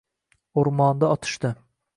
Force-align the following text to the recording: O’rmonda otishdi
O’rmonda 0.63 1.13
otishdi 1.17 1.57